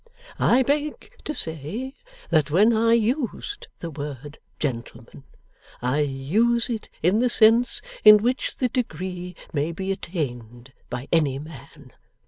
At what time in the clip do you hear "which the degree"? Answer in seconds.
8.23-9.35